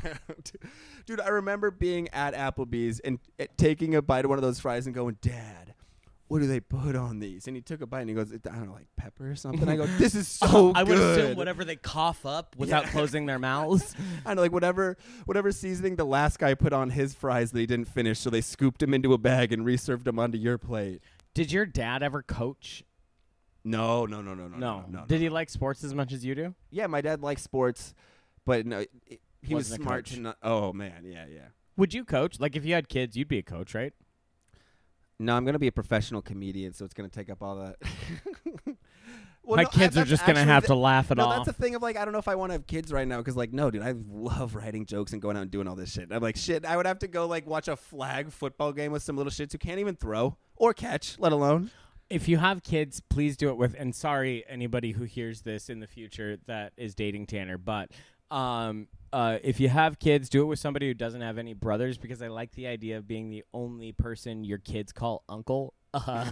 [1.05, 4.59] Dude, I remember being at Applebee's and uh, taking a bite of one of those
[4.59, 5.74] fries and going, Dad,
[6.27, 7.45] what do they put on these?
[7.47, 9.69] And he took a bite and he goes, I don't know, like pepper or something.
[9.69, 11.19] I go, this is so I would good.
[11.19, 12.91] assume whatever they cough up without Yeah.
[12.91, 13.93] closing their mouths.
[14.25, 17.65] I know, like whatever, whatever seasoning the last guy put on his fries that he
[17.67, 21.01] didn't finish, so they scooped him into a bag and reserved them onto your plate.
[21.33, 22.83] Did your dad ever coach?
[23.63, 24.79] No, no, no, no, no, No.
[24.81, 24.99] no.
[24.99, 25.21] no, Did no.
[25.21, 26.53] he like sports as much as you do?
[26.69, 27.93] Yeah, my dad likes sports,
[28.45, 30.37] but no, it- he was Wasn't a smart to not.
[30.41, 31.47] Oh man, yeah, yeah.
[31.77, 32.39] Would you coach?
[32.39, 33.93] Like if you had kids, you'd be a coach, right?
[35.19, 37.77] No, I'm gonna be a professional comedian, so it's gonna take up all that.
[39.47, 41.45] Well, My no, I- kids are just gonna have the- to laugh it no, off.
[41.45, 43.07] that's the thing of like I don't know if I want to have kids right
[43.07, 45.75] now because like no, dude, I love writing jokes and going out and doing all
[45.75, 46.11] this shit.
[46.11, 46.65] I'm like shit.
[46.65, 49.51] I would have to go like watch a flag football game with some little shits
[49.51, 51.69] who can't even throw or catch, let alone.
[52.09, 53.75] if you have kids, please do it with.
[53.77, 57.91] And sorry, anybody who hears this in the future that is dating Tanner, but
[58.31, 61.97] um, uh, if you have kids, do it with somebody who doesn't have any brothers
[61.97, 65.73] because I like the idea of being the only person your kids call uncle.
[65.95, 66.29] Uh,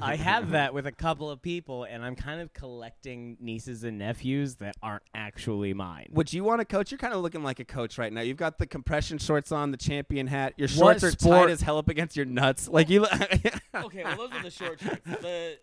[0.00, 3.98] I have that with a couple of people, and I'm kind of collecting nieces and
[3.98, 6.06] nephews that aren't actually mine.
[6.12, 6.90] Would you want to coach?
[6.90, 8.22] You're kind of looking like a coach right now.
[8.22, 10.54] You've got the compression shorts on, the champion hat.
[10.56, 12.68] Your What shorts are sport- tight as hell up against your nuts.
[12.68, 13.04] Like you.
[13.74, 15.00] okay, well, those are the short shorts.
[15.20, 15.58] The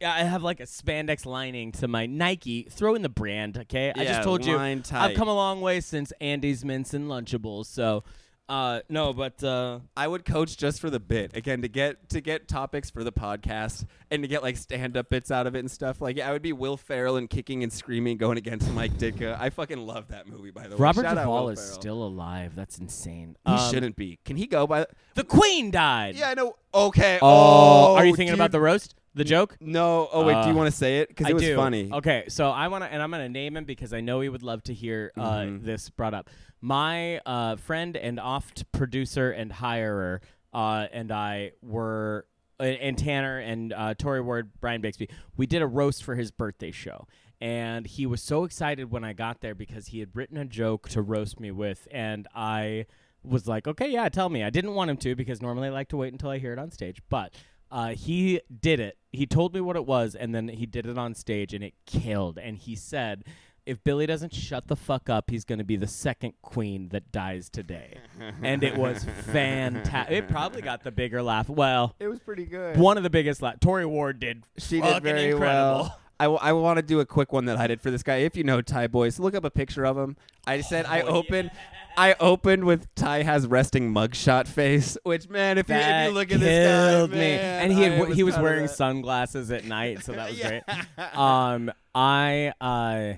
[0.00, 2.64] yeah, I have like a spandex lining to my Nike.
[2.70, 3.92] Throw in the brand, okay?
[3.96, 7.08] I Yeah, just told you line I've come a long way since Andes Mints and
[7.08, 7.66] Lunchables.
[7.66, 8.04] So,
[8.48, 12.20] uh, no, but uh, I would coach just for the bit again to get to
[12.20, 15.60] get topics for the podcast and to get like stand up bits out of it
[15.60, 16.00] and stuff.
[16.00, 19.36] Like I would be Will Ferrell and kicking and screaming going against Mike Ditka.
[19.40, 20.80] I fucking love that movie by the way.
[20.82, 21.80] Robert Shout out Duvall Will is Ferrell.
[21.80, 22.54] still alive.
[22.54, 23.36] That's insane.
[23.44, 24.20] He Um, shouldn't be.
[24.24, 24.86] Can he go by?
[25.14, 26.14] The Queen died.
[26.14, 26.54] Yeah, I know.
[26.72, 27.18] Okay.
[27.20, 28.38] Oh, are you oh, thinking dude.
[28.38, 28.94] about the roast?
[29.16, 29.56] The joke?
[29.60, 30.08] No.
[30.12, 30.34] Oh wait.
[30.34, 31.08] do Uh, you want to say it?
[31.08, 31.56] Because I it was do.
[31.56, 31.90] funny.
[31.92, 34.28] Okay, so I want to, and I'm going to name him because I know he
[34.28, 35.64] would love to hear uh, Mhm.
[35.64, 36.28] this brought up.
[36.60, 40.20] My uh, friend and oft producer and hirer
[40.52, 42.26] uh, and I were,
[42.60, 46.30] uh, and Tanner and uh, Tori Ward, Brian Bixby, we did a roast for his
[46.30, 47.06] birthday show.
[47.40, 50.88] And he was so excited when I got there because he had written a joke
[50.90, 52.86] to roast me with, and I
[53.22, 54.42] was like, okay, yeah, tell me.
[54.42, 56.58] I didn't want him to because normally I like to wait until I hear it
[56.58, 57.34] on stage, but
[57.70, 58.96] uh, he did it.
[59.12, 61.74] He told me what it was, and then he did it on stage, and it
[61.86, 62.38] killed.
[62.38, 63.24] And he said,
[63.64, 67.10] if Billy doesn't shut the fuck up, he's going to be the second queen that
[67.12, 67.98] dies today.
[68.42, 70.16] and it was fantastic.
[70.16, 71.48] It probably got the bigger laugh.
[71.48, 72.76] Well, It was pretty good.
[72.76, 73.58] one of the biggest laugh.
[73.60, 74.44] Tori Ward did.
[74.58, 75.40] She did very incredible.
[75.40, 76.00] well.
[76.18, 78.16] I, w- I want to do a quick one that I did for this guy.
[78.18, 80.16] If you know Ty Boys, look up a picture of him.
[80.46, 81.50] I said I Oh, opened,
[81.96, 84.98] I opened with Ty has resting mugshot face.
[85.02, 87.16] Which man, if you if you look at this guy, killed me.
[87.18, 90.38] man, And he had I w- he was wearing sunglasses at night, so that was
[90.38, 90.60] Yeah.
[90.96, 91.14] great.
[91.16, 93.14] Um, I uh,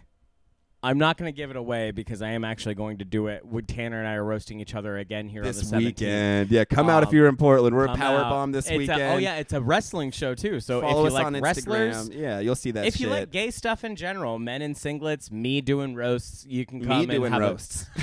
[0.82, 3.44] I'm not going to give it away because I am actually going to do it.
[3.44, 5.84] With Tanner and I are roasting each other again here this on the 17th.
[5.86, 6.50] weekend.
[6.52, 7.74] Yeah, come out if Um, you're in Portland.
[7.74, 9.02] We're a power bomb this It's a- weekend.
[9.02, 10.60] oh yeah, it's a wrestling show too.
[10.60, 12.20] So Follow if you like wrestlers, Instagram.
[12.20, 12.86] Yeah, you'll see that.
[12.86, 16.80] if you like gay stuff in general, men in singlets, me doing roasts, you can
[16.80, 17.86] come me and doing have a- roasts.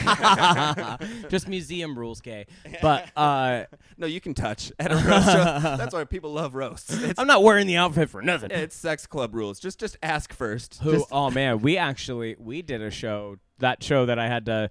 [1.30, 2.46] Just museum rules, gay.
[2.82, 3.66] But uh,
[3.98, 5.78] no, you can touch at a roast show.
[5.78, 6.92] That's why people love roasts.
[6.94, 8.52] It's, I'm not wearing the outfit for nothing.
[8.52, 9.60] it's sex club rules.
[9.60, 10.80] Just just ask first.
[10.84, 10.92] Who?
[10.94, 13.38] Just, oh man, we actually we did a show.
[13.60, 14.70] That show that I had to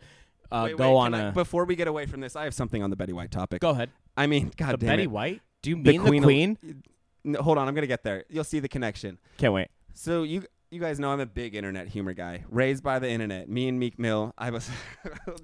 [0.52, 1.33] uh, wait, go wait, on can I- a.
[1.33, 3.61] before we get away from this, I have something on the Betty White topic.
[3.61, 3.90] go ahead.
[4.16, 5.11] I mean, God The damn Betty it.
[5.11, 5.40] White?
[5.62, 6.83] Do you The mean Queen the of- Queen?
[7.24, 8.24] No, hold on, I'm gonna get there.
[8.28, 9.18] You'll see the connection.
[9.38, 9.68] Can't wait.
[9.94, 12.44] So you you guys know I'm a big internet humor guy.
[12.50, 13.48] Raised by the internet.
[13.48, 14.34] Me and Meek Mill.
[14.37, 14.68] I was.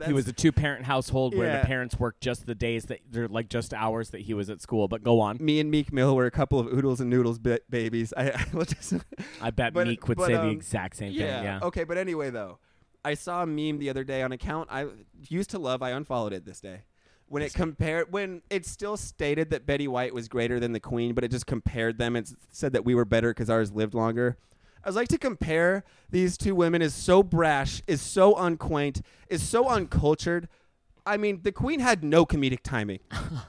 [0.07, 1.61] He was a two-parent household where Yeah.
[1.61, 4.61] the parents worked just the days that they're like just hours that he was at
[4.61, 4.89] school.
[4.89, 5.37] But go on.
[5.41, 8.13] Me and Meek Mill were a couple of oodles and noodles ba- babies.
[8.17, 8.95] I, I will just.
[9.41, 11.35] I bet But- Meek would but, say the um, exact same yeah.
[11.37, 11.45] thing.
[11.45, 11.61] Yeah.
[11.63, 12.59] Okay, but anyway though,
[13.05, 14.87] I saw a meme the other day on account I
[15.29, 15.83] used to love.
[15.83, 16.83] I unfollowed it this day.
[17.29, 21.15] When it compared, when it still stated that Betty White was greater than the Queen,
[21.15, 24.37] but it just compared them and said that we were better because ours lived longer.
[24.85, 29.43] I was like to compare these two women is so brash, is so unquaint, is
[29.43, 30.49] so uncultured,
[31.07, 33.01] I mean, the Queen had no comedic timing.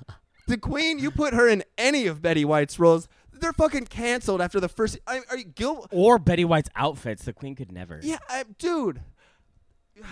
[0.48, 4.60] the Queen, you put her in any of Betty White's roles, they're fucking canceled after
[4.60, 5.00] the first.
[5.08, 5.88] I, are you Gil?
[5.92, 7.26] Or Betty White's outfits.
[7.26, 8.00] The Queen could never.
[8.02, 9.02] Yeah, I, dude.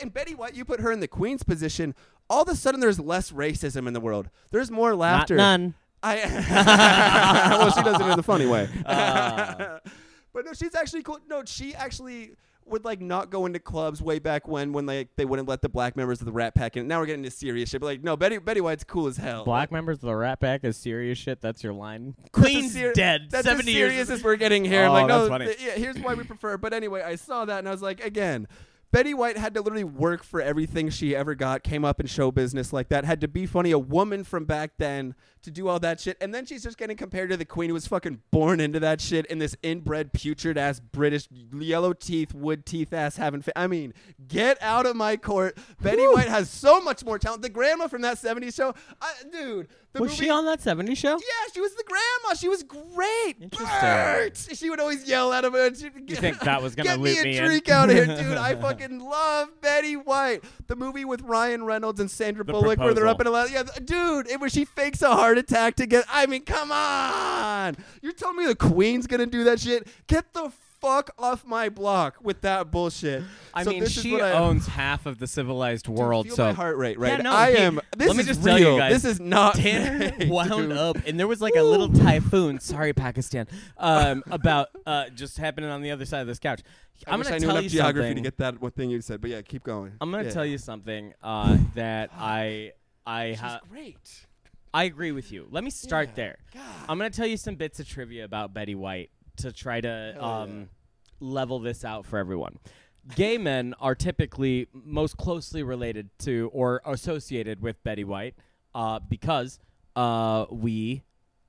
[0.00, 1.94] And Betty White, you put her in the Queen's position.
[2.28, 4.28] All of a sudden, there's less racism in the world.
[4.50, 5.36] There's more Not laughter.
[5.36, 5.74] none.
[6.02, 6.16] I
[7.60, 8.68] well, she does it in the funny way.
[8.86, 9.78] Ah.
[10.34, 11.18] But no, she's actually cool.
[11.28, 12.32] No, she actually
[12.66, 15.68] would like not go into clubs way back when when like they wouldn't let the
[15.68, 16.88] black members of the Rat Pack in.
[16.88, 17.80] Now we're getting into serious shit.
[17.80, 19.44] But like, no, Betty Betty White's cool as hell.
[19.44, 21.40] Black members of the Rat Pack is serious shit.
[21.40, 22.14] That's your line.
[22.32, 23.28] Queen's ser- dead.
[23.30, 23.90] That's Seventy as years.
[23.92, 24.86] serious as we're getting here.
[24.86, 25.46] Oh, like, no, that's funny.
[25.46, 26.56] th- yeah, here's why we prefer.
[26.56, 28.48] But anyway, I saw that and I was like, again,
[28.92, 31.64] Betty White had to literally work for everything she ever got.
[31.64, 33.04] Came up in show business like that.
[33.04, 33.72] Had to be funny.
[33.72, 36.96] A woman from back then to do all that shit, and then she's just getting
[36.96, 40.58] compared to the Queen, who was fucking born into that shit in this inbred, putrid
[40.58, 43.40] ass British yellow teeth, wood teeth ass having.
[43.42, 43.94] Fa- I mean,
[44.28, 45.56] get out of my court.
[45.80, 47.42] Betty White has so much more talent.
[47.42, 49.68] The grandma from that '70s show, I, dude.
[49.92, 51.12] The Was movie, she on that 70 show?
[51.12, 52.34] yeah, she was the grandma.
[52.34, 53.36] She was great.
[53.40, 53.78] Interesting.
[53.80, 54.36] Bert!
[54.36, 55.54] She would always yell at him.
[55.54, 57.44] Uh, and she'd You think that was gonna get loop me a me in?
[57.44, 58.36] drink out of here, dude?
[58.36, 60.42] I fucking love Betty White.
[60.66, 63.52] The movie with Ryan Reynolds and Sandra The Bullock, where they're up in a lot.
[63.52, 66.04] Yeah, dude, it, was she fakes a heart attack to get.
[66.10, 67.76] I mean, come on.
[68.02, 69.86] You're telling me the Queen's gonna do that shit?
[70.06, 73.22] Get the fuck off my block with that bullshit.
[73.54, 76.26] I So mean, this is she what I- owns half of the civilized world.
[76.26, 77.12] feel so my heart rate, right?
[77.12, 77.80] Yeah, no, I he- am.
[77.96, 78.58] This let me is just real.
[78.58, 79.54] tell you guys, this is not.
[79.54, 80.72] Tanner fake, wound dude.
[80.72, 82.60] up, and there was like a little typhoon.
[82.60, 83.46] Sorry, Pakistan.
[83.78, 86.60] Um, about uh, just happening on the other side of this couch.
[87.06, 88.16] I I'm wish gonna I knew tell you geography something.
[88.24, 89.92] to get that one thing you said, but yeah, keep going.
[90.02, 90.30] I'm gonna Yeah.
[90.30, 92.72] tell you something uh, that I
[93.06, 94.26] I She's ha- great.
[94.74, 95.46] I agree with you.
[95.50, 96.14] Let me start Yeah.
[96.16, 96.38] there.
[96.52, 96.62] God.
[96.88, 100.68] I'm gonna tell you some bits of trivia about Betty White to try to um,
[101.20, 102.58] level this out for everyone.
[103.14, 108.34] Gay men are typically most closely related to or associated with Betty White
[108.74, 109.58] uh, because
[109.94, 111.02] uh, we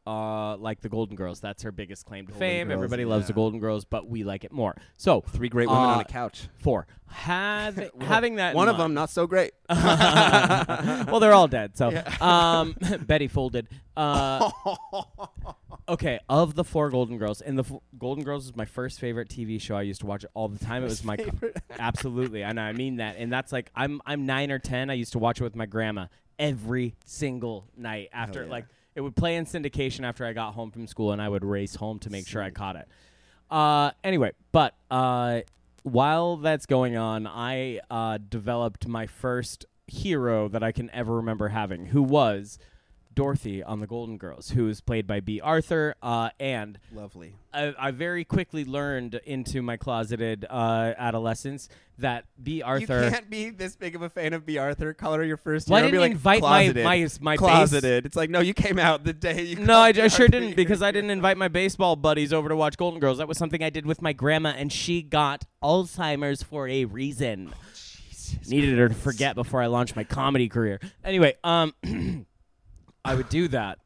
[0.08, 1.40] uh, like the Golden Girls.
[1.40, 2.68] That's her biggest claim to Golden fame.
[2.68, 3.34] Girls, Everybody loves the.
[3.34, 4.76] Golden Girls, but we like it more.
[4.98, 6.48] So Three great women on Uh, a couch.
[6.60, 6.88] four.
[7.08, 9.52] Have, having that One of mind- them not so great.
[9.70, 11.76] well, they're all dead.
[11.78, 12.14] So, Yeah.
[12.22, 13.68] um, Betty folded.
[13.98, 14.50] Uh,
[15.90, 19.30] okay, of the four Golden Girls, and the f- Golden Girls was my first favorite
[19.30, 19.76] TV show.
[19.76, 20.84] I used to watch it all the time.
[20.84, 21.32] It was my co-
[21.80, 23.16] absolutely, and I mean that.
[23.18, 24.90] And that's like I'm I'm nine or ten.
[24.90, 28.50] I used to watch it with my grandma every single night after yeah.
[28.52, 31.44] like it would play in syndication after I got home from school, and I would
[31.44, 32.88] race home to make sure I caught it.
[33.52, 35.42] Uh, anyway, but uh,
[35.84, 41.50] while that's going on, I uh, developed my first hero that I can ever remember
[41.50, 42.58] having, who was
[43.16, 45.96] Dorothy on The Golden Girls, who was played by Bea Arthur.
[46.02, 47.34] Uh, and Lovely.
[47.54, 53.06] I, I very quickly learned into my closeted uh, adolescence that Bea Arthur.
[53.06, 54.94] You can't be this big of a fan of Bea Arthur.
[54.94, 55.70] Call her your first.
[55.70, 55.82] Hero.
[55.82, 56.84] Be didn't like, invite my closeted.
[56.84, 58.06] my my base- closeted.
[58.06, 59.56] It's like no, you came out the day you.
[59.56, 62.78] No, I, I sure didn't because I didn't invite my baseball buddies over to watch
[62.78, 63.20] Golden Girls.
[63.20, 67.54] That was something I did with my grandma, and she got Alzheimer's for a reason.
[67.74, 70.80] Jesus Needed her to forget before I launched my comedy career.
[71.04, 71.74] Anyway, um,
[73.06, 73.78] I would do that,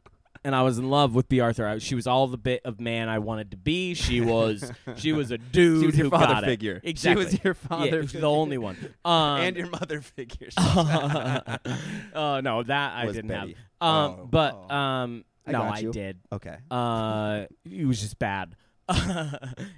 [0.44, 1.68] and I was in love with Bea Arthur.
[1.68, 3.94] I, she was all the bit of man I wanted to be.
[3.94, 6.50] She was she was a dude She was your who father it.
[6.50, 6.80] figure.
[6.84, 7.26] Exactly.
[7.26, 7.86] She was your father.
[7.98, 8.22] Yeah, figure.
[8.22, 8.78] the only one.
[9.06, 10.50] Um, and your mother figure.
[10.58, 13.56] uh, no, that I Was didn't Betty.
[13.82, 13.88] have.
[13.88, 14.74] Um, Oh, but oh.
[14.76, 15.92] um, I no, got I you.
[15.92, 16.20] did.
[16.32, 16.58] okay.
[16.72, 18.56] Uh, it was just bad.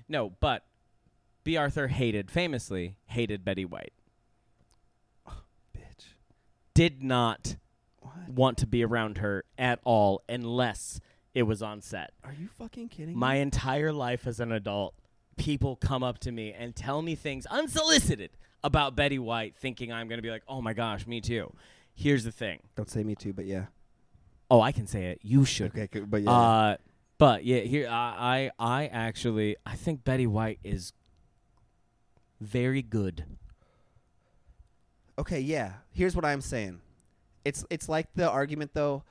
[0.07, 0.63] no, but
[1.43, 3.93] Bea Arthur hated, famously hated Betty White.
[5.75, 6.05] Bitch.
[6.73, 7.55] Did not
[8.01, 8.29] What?
[8.29, 10.99] want to be around her at all unless
[11.33, 12.11] it was on set.
[12.23, 13.41] Are you fucking kidding My me?
[13.41, 14.95] entire life as an adult,
[15.37, 18.31] people come up to me and tell me things unsolicited
[18.63, 21.53] about Betty White, thinking I'm going to be like, oh my gosh, me too.
[21.93, 22.59] Here's the thing.
[22.75, 23.65] Don't say me too, but yeah.
[24.49, 25.19] Oh, I can say it.
[25.21, 25.71] You should.
[25.71, 26.31] Okay, good, but yeah.
[26.31, 26.77] Uh,
[27.17, 30.91] but yeah, here I, I I actually I think Betty White is
[32.39, 33.25] very good.
[35.19, 35.73] Okay, yeah.
[35.91, 36.81] Here's what I'm saying.
[37.45, 39.03] It's it's like the argument though.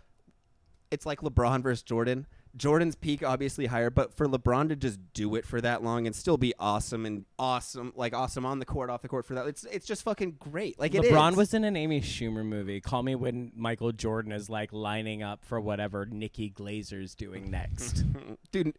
[0.91, 2.27] It's like LeBron versus Jordan.
[2.57, 6.17] Jordan's peak obviously higher, but for LeBron to just do it for that long and
[6.17, 9.47] still be awesome and awesome, like awesome on the court, off the court for that,
[9.47, 10.79] it's it's just fucking great.
[10.79, 11.37] Like LeBron is.
[11.37, 12.81] was in an Amy Schumer movie.
[12.81, 18.05] Call me when Michael Jordan is like lining up for whatever Nikki Glazer's doing next.
[18.53, 18.75] dude.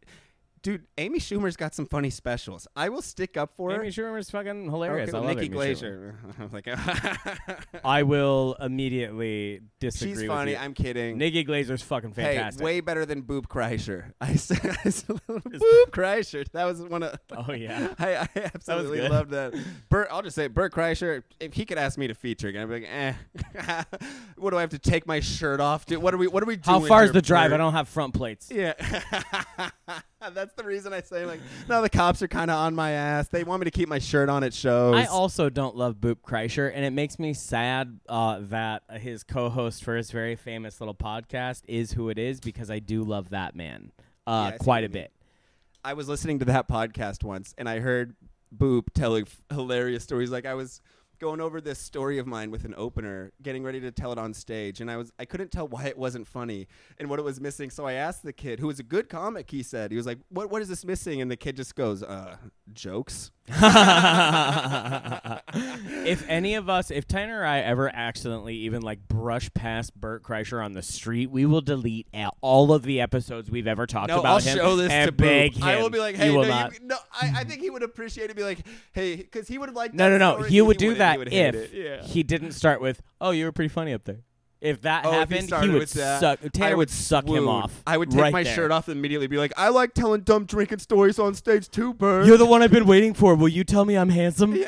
[0.62, 2.68] Dude, Amy Schumer's got some funny specials.
[2.76, 3.82] I will stick up for her.
[3.82, 5.10] Amy Schumer's fucking hilarious.
[5.10, 6.16] Okay, I love Nikki Amy Schumer.
[6.52, 6.68] Like,
[7.86, 10.58] I will immediately disagree she's funny.
[10.58, 11.18] I'm kidding.
[11.18, 12.60] Nikki Glazer's fucking fantastic.
[12.60, 14.12] Hey, way better than Boop Kreischer.
[14.22, 16.46] I said, I said Boop Kreischer.
[16.52, 17.18] That was one of.
[17.36, 17.94] oh yeah.
[18.00, 19.12] I, I absolutely good.
[19.12, 19.54] love that.
[19.90, 21.24] Bert, I'll just say Bert Kreischer.
[21.40, 23.84] If he could ask me to feature again, I'd be like, eh.
[24.38, 25.86] what do I have to take my shirt off?
[25.86, 26.28] Dude, what are we?
[26.28, 26.82] What are we doing?
[26.82, 27.54] How far is here, the drive?
[27.54, 28.50] I don't have front plates.
[28.52, 28.74] Yeah.
[30.34, 33.28] That's the reason I say like, no, the cops are kind of on my ass.
[33.28, 34.96] They want me to keep my shirt on at shows.
[34.96, 39.84] I also don't love Boop Kreischer, and it makes me sad uh, that his co-host
[39.84, 43.56] for his very famous little podcast is who it is because I do love that
[43.56, 43.92] man
[44.28, 45.12] uh, see quite a bit.
[45.84, 48.16] I was listening to that podcast once, and I heard
[48.56, 50.30] Boop telling f- hilarious stories.
[50.30, 50.82] Like I was
[51.22, 54.34] going over this story of mine with an opener, getting ready to tell it on
[54.34, 57.40] stage, and I was I couldn't tell why it wasn't funny and what it was
[57.40, 57.70] missing.
[57.70, 59.52] So I asked the kid, who was a good comic.
[59.52, 62.02] He said he was like, "What what is this missing?" And the kid just goes,
[62.02, 62.38] "Uh,
[62.74, 63.32] jokes."
[66.06, 70.24] If any of us, if Tanner or I ever accidentally even like brush past Bert
[70.24, 72.08] Kreischer on the street, we will delete
[72.42, 75.12] all of the episodes we've ever talked No, about I'll him show this and to
[75.12, 75.58] beg Boop.
[75.58, 75.64] him.
[75.64, 77.84] I will be like, You "Hey, will no, you, no." I, I think he would
[77.84, 78.36] appreciate it.
[78.36, 79.94] Be like, "Hey," because he would have liked.
[79.94, 80.44] No, that no, no.
[80.44, 81.72] He would do that he would if it.
[81.74, 82.04] Yeah.
[82.04, 84.20] he didn't start with, "Oh, you were pretty funny up there."
[84.62, 86.40] If that Oh, if he happened, he, started would with that, suck.
[86.44, 87.82] I Tanner would suck him off.
[87.88, 88.54] I would take right my there.
[88.54, 91.96] shirt off and immediately be like, I like telling dumb drinking stories on stage too,
[91.96, 92.28] Bert.
[92.28, 93.34] You're the one I've been waiting for.
[93.34, 94.54] Will you tell me I'm handsome?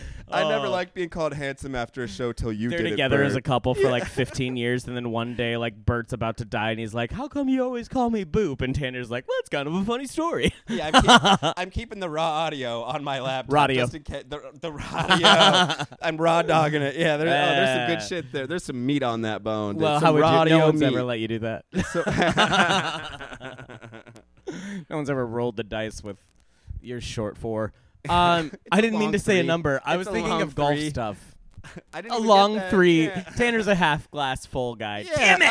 [0.32, 0.70] I never Oh.
[0.70, 3.36] liked being called handsome after a show till you They're did together it, as a
[3.36, 3.44] Bert.
[3.44, 6.80] couple for like 15 years, and then one day, like Bert's about to die, and
[6.80, 9.66] he's like, "How come you always call me Boop?" And Tanner's like, "Well, it's kind
[9.66, 13.52] of a funny story." Yeah, I'm, keep- I'm keeping the raw audio on my laptop.
[13.52, 13.82] Radio.
[13.84, 15.86] Just in case, the, the audio.
[16.02, 16.96] I'm raw dogging it.
[16.96, 18.06] Yeah, there, oh, there's some good eh.
[18.22, 18.46] shit there.
[18.46, 19.74] There's some meat on that bone.
[19.74, 19.82] dude.
[19.82, 20.38] well, Some how would raw you?
[20.38, 20.86] audio No one's meat.
[20.86, 21.64] ever let you do that.
[21.92, 22.04] So-
[24.88, 26.16] no one's ever rolled the dice with
[26.80, 27.72] your short four.
[28.08, 29.46] Um, I didn't mean to say a three.
[29.46, 29.80] number.
[29.84, 30.88] I It's was a thinking long of golf three.
[30.90, 31.36] stuff.
[31.92, 32.70] I didn't A even get long that.
[32.70, 33.04] three.
[33.08, 33.20] Yeah.
[33.36, 35.00] Tanner's a half glass full guy.
[35.00, 35.46] Yeah, Damn it!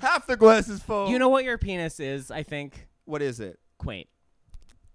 [0.00, 1.08] Half the glass is full.
[1.08, 2.30] you know what your penis is?
[2.30, 3.58] I think what is it?
[3.78, 4.08] quaint.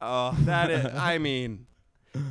[0.01, 0.85] Oh, that is.
[0.95, 1.65] I mean,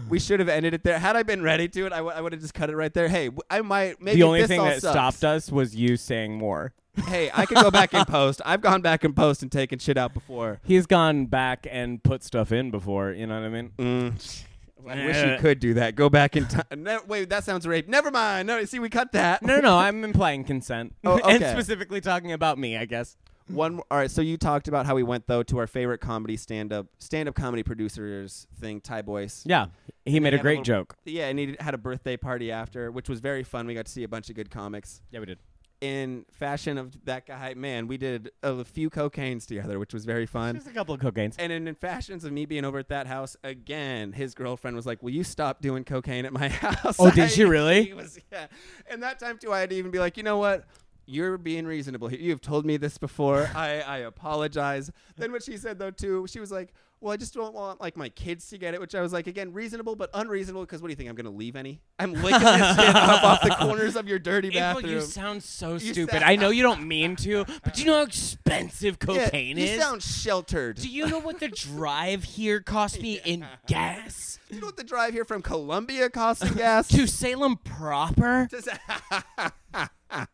[0.09, 0.99] we should have ended it there.
[0.99, 3.09] Had I been ready to it, I would have just cut it right there.
[3.09, 4.01] Hey, w- I might.
[4.01, 4.93] Maybe the only this thing all that sucks.
[4.95, 6.73] stopped us was you saying more.
[7.07, 8.41] Hey, I could go back and post.
[8.45, 10.61] I've gone back and post and taken shit out before.
[10.65, 13.13] He's gone back and put stuff in before.
[13.13, 13.73] You know what I mean?
[13.79, 14.45] Mm.
[14.89, 15.97] I wish you could do that.
[15.97, 16.65] Go back in time.
[16.77, 17.89] Ne- wait, that sounds rape.
[17.89, 18.47] Never mind.
[18.47, 19.43] No, see, we cut that.
[19.43, 19.77] No, no, no.
[19.79, 22.77] I'm implying consent, Oh, and specifically talking about me.
[22.77, 23.17] I guess.
[23.49, 23.81] One.
[23.91, 24.11] All right.
[24.11, 27.63] So you talked about how we went though to our favorite comedy stand-up stand-up comedy
[27.63, 29.43] producers thing, Ty Boyce.
[29.47, 29.67] Yeah,
[30.05, 30.97] he And made a had a great little- joke.
[31.05, 33.67] Yeah, and he had a birthday party after, which was very fun.
[33.67, 35.01] We got to see a bunch of good comics.
[35.11, 35.39] Yeah, we did.
[35.81, 40.27] In fashion of that guy, man, we did a few cocaines together, which was very
[40.27, 40.57] fun.
[40.57, 41.37] Just a couple of cocaines.
[41.39, 44.87] And in, in fashions of me being over at that house again, his girlfriend was
[44.87, 47.85] like, "Will you stop doing cocaine at my house?" Oh, did she really?
[47.85, 48.49] He was, yeah.
[48.91, 50.67] And that time too, I had to even be like, you know what?
[51.07, 52.21] You're being reasonable here.
[52.21, 53.49] You've told me this before.
[53.55, 54.91] I, I apologize.
[55.17, 57.97] Then what she said though too, she was like, "Well, I just don't want like
[57.97, 60.63] my kids to get it," which I was like, again, reasonable but unreasonable.
[60.63, 61.09] Because what do you think?
[61.09, 61.81] I'm gonna leave any?
[61.99, 64.93] I'm licking this shit up off the corners of your dirty April, bathroom.
[64.93, 66.13] you sound so You stupid.
[66.13, 69.57] sound- I know you don't mean to, but do you know how expensive Yeah, cocaine
[69.59, 69.71] you is?
[69.73, 70.77] You sound sheltered.
[70.77, 74.77] do you know what the drive here cost me in gas Do you know what
[74.77, 76.89] the drive here from Columbia cost in gas?
[76.89, 78.49] to Salem proper?